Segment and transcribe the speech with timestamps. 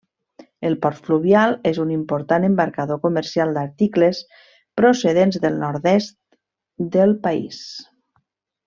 [0.69, 4.23] El port fluvial és un important embarcador comercial d'articles
[4.83, 6.19] procedents del nord-est
[6.97, 7.63] del país.